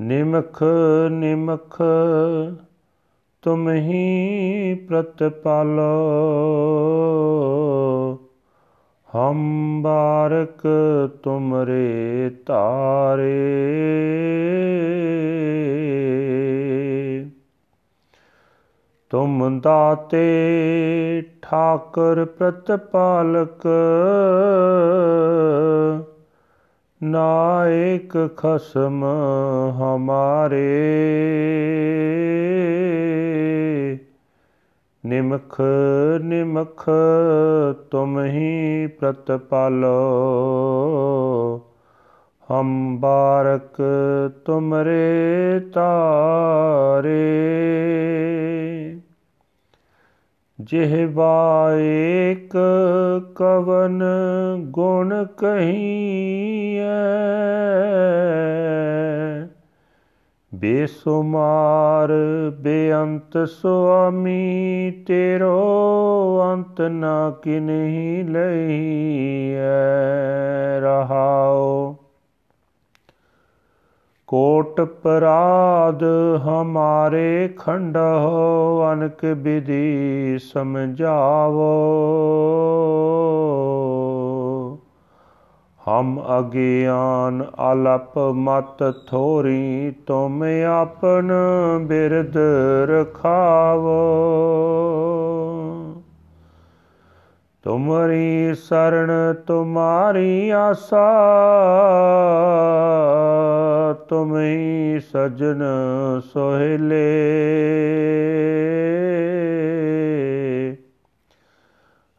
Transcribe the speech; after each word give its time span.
ਨਿਮਖ 0.00 0.62
ਨਿਮਖ 1.10 1.82
ਤੁਮ 3.42 3.70
ਹੀ 3.70 4.86
ਪ੍ਰਤਪਾਲੋ। 4.88 5.80
ਹਮ 9.16 9.82
ਬਾਰਕ 9.82 10.68
ਤੁਮਰੇ 11.22 12.30
ਤਾਰੇ। 12.46 13.60
ਤੁਮ 19.14 19.60
ਦਾਤੇ 19.60 20.22
ਠਾਕਰ 21.42 22.24
ਪ੍ਰਤਪਾਲਕ 22.24 23.66
ਨਾਇਕ 27.02 28.28
ਖਸਮ 28.36 29.04
ਹਮਾਰੇ। 29.70 30.70
ਨਿਮਖ 35.06 35.60
ਨਿਮਖ 36.20 36.88
ਤੁਮ 37.90 38.24
ਹੀ 38.24 38.86
ਪ੍ਰਤਪਾਲੋ, 38.86 40.00
ਹਮ 42.50 43.00
ਬਾਰਕ 43.00 43.82
ਤੁਮਰੇ 44.44 45.60
ਤਾਰੇ। 45.74 47.40
ਜਿਹਵਾ 50.64 51.70
ਏਕ 51.78 52.56
ਕਵਨ 53.34 54.02
ਗੁਣ 54.60 55.24
ਕਹੀਐ। 55.24 56.84
ਬੇਸੁਮਾਰ 60.54 62.12
ਬੇਅੰਤ 62.58 63.48
ਸੁਆਮੀ 63.48 64.90
ਤੇਰੋ 65.06 66.42
ਅੰਤ 66.52 66.80
ਨਾ 66.80 67.30
ਕਿਨਹੀ 67.42 68.22
ਲਈਐ। 68.22 70.03
ਕੋਟ 74.34 74.80
ਪਰਾਦ 74.80 76.04
ਹਮਾਰੇ 76.46 77.48
ਖੰਡਹੁ, 77.58 78.92
ਅਨਕ 78.92 79.24
ਵਿਧੀ 79.24 80.38
ਸਮਝਾਵੋ। 80.38 81.78
ਹਮ 85.88 86.22
ਅਗਿਆਨ 86.38 87.44
ਅਲਪ 87.72 88.18
ਮਤ 88.18 88.94
ਥੋਰੀ, 89.10 89.94
ਤੁਮ 90.06 90.44
ਆਪਨ 90.82 91.32
ਬਿਰਦ 91.82 92.36
ਰਖਾਵੋ। 92.90 94.00
ਤੁਮਰੀ 97.64 98.54
ਸਰਣ 98.54 99.34
ਤੁਮਾਰੀ 99.34 100.50
ਆਸਾ 100.50 101.12
ਤੁਮਈ 104.08 105.00
ਸਜਨ 105.12 105.62
ਸੋਹਿਲੇ। 106.32 107.10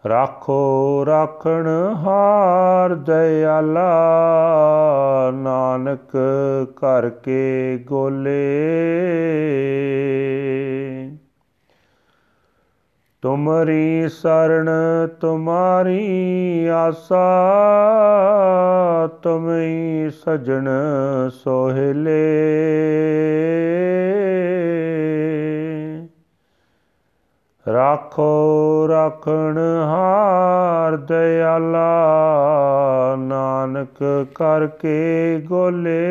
ਰਾਖੋ 0.10 1.04
ਰਾਖਣ 1.06 1.68
ਹਾਰ 1.96 2.96
ਦਇਆਲਾ 2.96 3.92
ਨਾਨਕ 5.34 6.18
ਕਰਕੇ 6.76 7.80
ਗੋਲੇ। 7.88 8.52
ਤੁਮਰੀ 13.26 14.10
ਸਰਣ 14.10 14.70
ਤੁਮਾਰੀ 15.22 16.68
ਆਸਾ, 16.68 17.26
ਤੁਮਈ 19.22 20.10
ਸਜਣ 20.10 20.68
ਸੋਹਿਲੇ। 21.30 22.26
ਰਾਖੋ 27.74 28.88
ਰਾਖਣ 28.90 29.58
ਹਾਰ 29.86 30.98
ਦਇਆਲਾ 30.98 32.06
ਨਾਨਕ 33.20 34.28
ਕਰਕੇ 34.36 35.42
ਗੋਲੇ। 35.46 36.06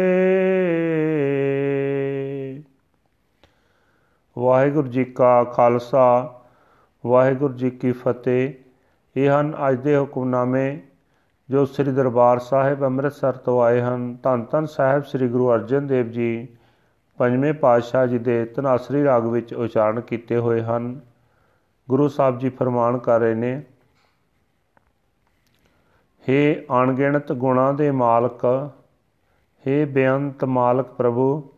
ਵਾਹਿਗੁਰੂ 4.39 4.89
ਜੀ 4.89 5.05
ਕਾ 5.05 5.45
ਖਾਲਸਾ 5.45 6.41
ਵਾਹਿਗੁਰੂ 7.07 7.55
ਜੀ 7.55 7.71
ਕੀ 7.71 7.93
ਫਤਿਹ। 7.93 8.53
ਇਹ 9.17 9.31
ਹਨ 9.31 9.55
ਅੱਜ 9.69 9.81
ਦੇ 9.81 9.97
ਹੁਕਮਨਾਮੇ 9.99 10.81
ਜੋ 11.51 11.65
ਸ੍ਰੀ 11.65 11.93
ਦਰਬਾਰ 11.93 12.39
ਸਾਹਿਬ 12.39 12.85
ਅੰਮ੍ਰਿਤਸਰ 12.85 13.33
ਤੋਂ 13.33 13.63
ਆਏ 13.63 13.81
ਹਨ। 13.81 14.17
ਧੰਨ 14.23 14.45
ਧੰਨ 14.51 14.67
ਸਾਹਿਬ 14.67 15.03
ਸ੍ਰੀ 15.03 15.29
ਗੁਰੂ 15.29 15.51
ਅਰਜਨ 15.53 15.87
ਦੇਵ 15.87 16.11
ਜੀ 16.11 16.49
ਪੰਜਵੇਂ 17.19 17.53
ਪਾਤਸ਼ਾਹ 17.55 18.07
ਜੀ 18.07 18.19
ਦੇ 18.19 18.45
ਤਨਾਸਰੀ 18.45 19.05
ਰਾਗ 19.05 19.27
ਵਿੱਚ 19.27 19.53
ਉਚਾਰਨ 19.55 20.01
ਕੀਤੇ 20.01 20.37
ਹੋਏ 20.37 20.63
ਹਨ। 20.63 21.01
ਗੁਰੂ 21.89 22.09
ਸਾਹਿਬ 22.09 22.39
ਜੀ 22.39 22.49
ਫਰਮਾਨ 22.49 22.99
ਕਰ 22.99 23.21
ਰਹੇ 23.21 23.35
ਨੇ 23.35 23.63
हे 26.25 26.65
ਅਣਗਿਣਤ 26.83 27.33
ਗੁਣਾ 27.33 27.71
ਦੇ 27.73 27.91
ਮਾਲਕ 27.91 28.47
हे 29.65 29.87
ਬੇਅੰਤ 29.89 30.45
ਮਾਲਕ 30.45 30.87
ਪ੍ਰਭੂ, 30.87 31.51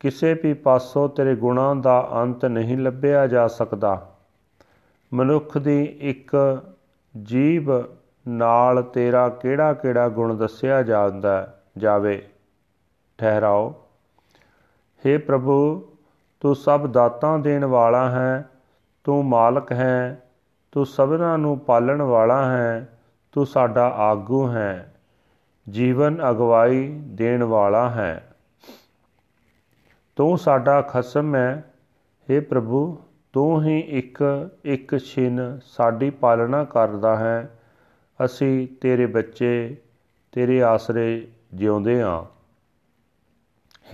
ਕਿਸੇ 0.00 0.34
ਵੀ 0.34 0.54
ਪਾਸੋਂ 0.54 1.08
ਤੇਰੇ 1.08 1.36
ਗੁਣਾਂ 1.36 1.76
ਦਾ 1.76 2.08
ਅੰਤ 2.14 2.44
ਨਹੀਂ 2.44 2.78
ਲੱਭਿਆ 2.78 3.26
ਜਾ 3.26 3.46
ਸਕਦਾ। 3.48 4.13
ਮਨੁੱਖ 5.14 5.58
ਦੀ 5.58 5.84
ਇੱਕ 5.84 6.62
ਜੀਵ 7.22 7.70
ਨਾਲ 8.28 8.82
ਤੇਰਾ 8.82 9.28
ਕਿਹੜਾ 9.28 9.72
ਕਿਹੜਾ 9.72 10.08
ਗੁਣ 10.08 10.36
ਦੱਸਿਆ 10.36 10.82
ਜਾਂਦਾ 10.82 11.60
ਜਾਵੇ? 11.78 12.28
ਠਹਿਰਾਓ। 13.18 13.88
हे 15.06 15.20
ਪ੍ਰਭੂ, 15.20 15.88
ਤੂੰ 16.40 16.56
ਸਭ 16.56 16.86
ਦਾਤਾਂ 16.86 17.38
ਦੇਣ 17.38 17.64
ਵਾਲਾ 17.64 18.10
ਹੈ, 18.10 18.48
ਤੂੰ 19.04 19.24
ਮਾਲਕ 19.24 19.72
ਹੈ, 19.72 20.22
ਤੂੰ 20.72 20.86
ਸਭਨਾਂ 20.86 21.38
ਨੂੰ 21.38 21.58
ਪਾਲਣ 21.58 22.02
ਵਾਲਾ 22.02 22.50
ਹੈ, 22.50 22.98
ਤੂੰ 23.32 23.46
ਸਾਡਾ 23.46 23.88
ਆਗੂ 23.88 24.48
ਹੈ, 24.52 24.94
ਜੀਵਨ 25.70 26.30
ਅਗਵਾਈ 26.30 27.00
ਦੇਣ 27.06 27.42
ਵਾਲਾ 27.42 27.90
ਹੈ। 27.90 28.36
ਤੂੰ 30.16 30.38
ਸਾਡਾ 30.38 30.82
ਖਸਮ 30.82 31.34
ਹੈ। 31.34 31.74
हे 32.30 32.44
ਪ੍ਰਭੂ 32.44 32.98
ਤੂੰ 33.34 33.64
ਹੀ 33.64 33.80
ਇੱਕ 33.80 34.50
ਇੱਕ 34.64 34.96
ਛਿਨ 34.96 35.60
ਸਾਡੀ 35.66 36.10
ਪਾਲਣਾ 36.10 36.64
ਕਰਦਾ 36.64 37.16
ਹੈ। 37.16 37.58
ਅਸੀਂ 38.24 38.68
ਤੇਰੇ 38.80 39.06
ਬੱਚੇ, 39.06 39.76
ਤੇਰੇ 40.32 40.62
ਆਸਰੇ 40.62 41.28
ਜਿਉਂਦੇ 41.54 42.02
ਹਾਂ 42.02 42.24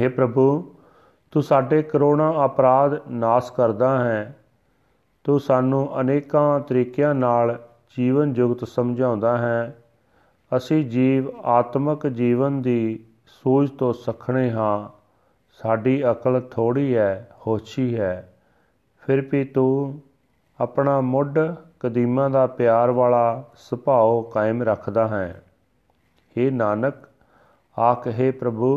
हे 0.01 0.11
ਪ੍ਰਭੂ, 0.11 0.75
ਤੂੰ 1.31 1.43
ਸਾਡੇ 1.43 1.83
ਕਰੋਨਾ 1.83 2.45
ਅਪਰਾਧ 2.45 3.09
ਨਾਸ 3.11 3.51
ਕਰਦਾ 3.51 4.05
ਹੈ। 4.05 4.37
ਤੂੰ 5.25 5.41
ਸਾਨੂੰ 5.41 6.01
ਅਨੇਕਾਂ 6.01 6.61
ਤਰੀਕਿਆਂ 6.61 7.15
ਨਾਲ 7.15 7.69
ਜੀਵਨ 7.99 8.33
ਜੁਗਤ 8.33 8.69
ਸਮਝਾਉਂਦਾ 8.69 9.39
ਹੈ। 9.39 9.83
ਅਸੀਂ 10.57 10.87
ਜੀਵ 10.87 11.31
ਆਤਮਿਕ 11.43 12.07
ਜੀਵਨ 12.07 12.63
ਦੀ 12.63 13.05
ਸੂਝ 13.27 13.71
ਤੋਂ 13.71 13.93
ਸਖਣੇ 13.93 14.51
ਹਾਂ। 14.51 14.89
ਸਾਡੀ 15.53 16.11
ਅਕਲ 16.11 16.41
ਥੋੜੀ 16.41 16.97
ਹੈ 16.97 17.31
ਹੋਛੀ 17.47 17.99
ਹੈ। 17.99 18.27
ਫਿਰ 19.10 19.22
ਵੀ 19.22 19.44
ਤੂੰ 19.44 20.02
ਆਪਣਾ 20.60 21.00
ਮੁੱਢ 21.02 21.40
ਕਦੀਮਾਂ 21.80 22.30
ਦਾ 22.30 22.46
ਪਿਆਰ 22.48 22.92
ਵਾਲਾ 22.92 23.44
ਸੁਭਾਅ 23.58 24.22
ਕਾਇਮ 24.32 24.64
ਰੱਖਦਾ 24.64 25.08
ਹੈ 25.08 25.42
हे 26.36 26.52
ਨਾਨਕ 26.52 27.08
ਆਖੇ 27.78 28.32
ਪ੍ਰਭੂ 28.32 28.72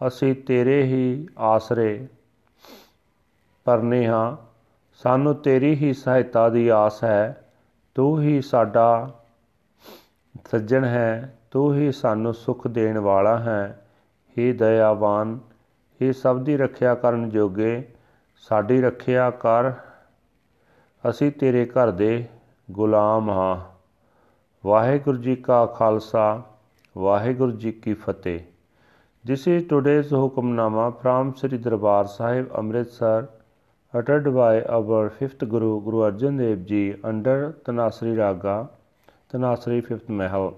ਅਸੀਂ 0.00 0.34
ਤੇਰੇ 0.46 0.82
ਹੀ 0.82 1.28
ਆਸਰੇ 1.38 2.08
ਪਰਨੇ 3.66 4.06
ਹਾਂ 4.06 4.36
ਸਾਨੂੰ 5.00 5.34
ਤੇਰੀ 5.34 5.74
ਹੀ 5.74 5.92
ਸਹਾਇਤਾ 5.92 6.48
ਦੀ 6.48 6.68
ਆਸ 6.68 7.02
ਹੈ 7.04 7.42
ਤੂੰ 7.96 8.20
ਹੀ 8.22 8.40
ਸਾਡਾ 8.40 8.88
ਸੱਜਣ 10.50 10.84
ਹੈ 10.84 11.34
ਤੂੰ 11.50 11.74
ਹੀ 11.74 11.90
ਸਾਨੂੰ 11.92 12.34
ਸੁਖ 12.34 12.66
ਦੇਣ 12.68 12.98
ਵਾਲਾ 12.98 13.38
ਹੈ 13.38 13.62
हे 14.36 14.52
ਦਇਆਵਾਨ 14.54 15.38
हे 16.00 16.12
ਸਭ 16.12 16.42
ਦੀ 16.44 16.56
ਰੱਖਿਆ 16.56 16.94
ਕਰਨ 16.94 17.28
ਜੋਗੇ 17.28 17.82
ਸਾਡੀ 18.43 18.81
ਰੱਖਿਆ 18.81 19.29
ਕਰ 19.41 19.71
ਅਸੀਂ 21.09 21.31
ਤੇਰੇ 21.31 21.65
ਘਰ 21.65 21.91
ਦੇ 21.91 22.27
ਗੁਲਾਮ 22.71 23.29
ਹਾਂ 23.29 23.57
ਵਾਹਿਗੁਰੂ 24.63 25.17
ਜੀ 25.17 25.35
ਕਾ 25.35 25.65
ਖਾਲਸਾ 25.65 26.41
ਵਾਹਿਗੁਰੂ 26.97 27.51
ਜੀ 27.51 27.71
ਕੀ 27.71 27.93
ਫਤਿਹ 27.93 28.39
This 29.25 29.47
is 29.47 29.63
today's 29.63 30.09
Hukamnama 30.11 31.01
from 31.01 31.33
Sri 31.33 31.57
Darbar 31.57 32.09
Sahib 32.09 32.49
Amritsar 32.53 33.29
uttered 33.93 34.25
by 34.35 34.61
our 34.63 35.09
fifth 35.11 35.45
Guru 35.47 35.69
Guru 35.81 35.99
Arjan 35.99 36.37
Dev 36.37 36.65
Ji 36.65 36.95
under 37.05 37.55
Tanasri 37.63 38.17
Raga 38.17 38.55
Tanasri 39.33 39.77
fifth 39.87 40.09
Mahal. 40.09 40.49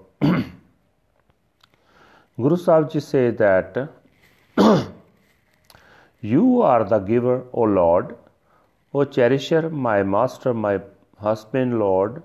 Guru 2.38 2.56
Sahib 2.56 2.90
Ji 2.90 2.98
say 2.98 3.30
that 3.30 3.78
You 6.20 6.62
are 6.62 6.84
the 6.84 6.98
giver, 6.98 7.44
O 7.52 7.62
Lord, 7.62 8.16
O 8.94 9.04
cherisher, 9.04 9.68
my 9.70 10.02
master, 10.02 10.54
my 10.54 10.80
husband, 11.18 11.78
Lord. 11.78 12.22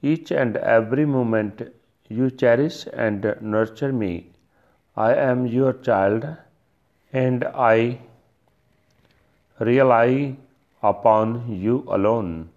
Each 0.00 0.30
and 0.30 0.56
every 0.56 1.04
moment 1.04 1.62
you 2.08 2.30
cherish 2.30 2.86
and 2.92 3.36
nurture 3.40 3.92
me. 3.92 4.30
I 4.96 5.14
am 5.14 5.46
your 5.46 5.72
child 5.72 6.26
and 7.12 7.44
I 7.44 8.00
rely 9.60 10.36
upon 10.82 11.52
you 11.52 11.84
alone. 11.88 12.48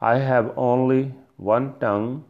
I 0.00 0.18
have 0.18 0.52
only 0.56 1.14
one 1.36 1.78
tongue. 1.78 2.24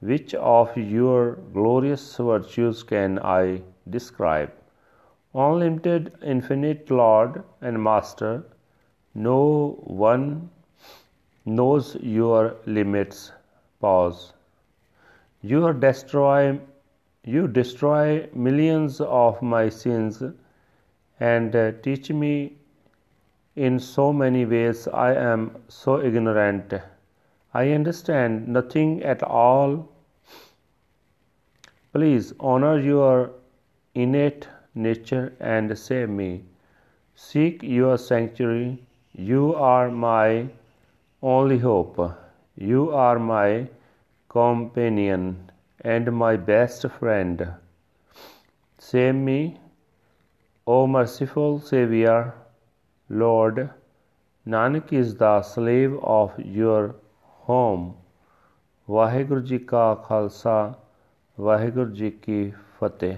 Which 0.00 0.34
of 0.34 0.76
your 0.76 1.36
glorious 1.52 2.16
virtues 2.16 2.82
can 2.82 3.18
I 3.18 3.62
describe? 3.88 4.50
Unlimited, 5.34 6.12
infinite 6.22 6.90
Lord 6.90 7.44
and 7.60 7.82
Master, 7.82 8.42
no 9.14 9.78
one 9.84 10.50
knows 11.44 11.96
your 12.00 12.56
limits. 12.66 13.32
Pause. 13.80 14.32
You 15.42 15.72
destroy 15.72 16.58
you 17.24 17.46
destroy 17.46 18.28
millions 18.34 19.00
of 19.00 19.40
my 19.42 19.68
sins 19.68 20.22
and 21.20 21.54
uh, 21.54 21.72
teach 21.82 22.10
me 22.10 22.56
in 23.56 23.78
so 23.78 24.12
many 24.12 24.46
ways 24.46 24.88
I 24.88 25.14
am 25.14 25.62
so 25.68 26.00
ignorant. 26.00 26.72
I 27.52 27.72
understand 27.72 28.48
nothing 28.48 29.02
at 29.02 29.22
all. 29.22 29.92
Please 31.92 32.32
honor 32.40 32.80
your 32.80 33.32
innate 33.94 34.48
nature 34.73 35.33
and 35.39 35.77
save 35.77 36.09
me. 36.09 36.43
Seek 37.15 37.63
your 37.63 37.97
sanctuary. 37.97 38.85
You 39.13 39.55
are 39.55 39.89
my 39.89 40.49
only 41.23 41.57
hope. 41.57 41.99
You 42.55 42.91
are 42.91 43.19
my 43.19 43.69
companion 44.29 45.51
and 45.81 46.11
my 46.11 46.35
best 46.35 46.87
friend. 46.99 47.47
Save 48.79 49.15
me, 49.15 49.59
O 50.67 50.87
merciful 50.87 51.59
Saviour, 51.59 52.33
Lord. 53.09 53.69
Nanak 54.45 54.91
is 54.93 55.15
the 55.15 55.41
slave 55.41 55.97
of 56.03 56.39
your 56.39 56.95
home. 57.47 57.93
Waheguru 58.89 59.41
ji 59.41 59.57
ਕਾ 59.59 59.93
ਖਾਲਸਾ 59.95 60.73
ਵਾਹਿਗੁਰੂ 61.39 61.91
ਜੀ 61.91 62.09
ਕੀ 62.11 62.51
ਫਤਿਹ 62.79 63.17